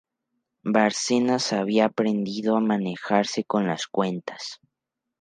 [0.63, 4.59] Bárcenas había aprendido a manejarse con las cuentas.